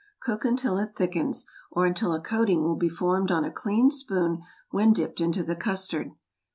Cook 0.19 0.45
until 0.45 0.79
it 0.79 0.95
thickens, 0.95 1.45
or 1.69 1.85
until 1.85 2.15
a 2.15 2.19
coating 2.19 2.63
will 2.63 2.75
be 2.75 2.89
formed 2.89 3.29
on 3.29 3.45
a 3.45 3.51
clean 3.51 3.91
spoon 3.91 4.41
when 4.71 4.93
dipped 4.93 5.21
into 5.21 5.43
the 5.43 5.55
custard. 5.55 6.11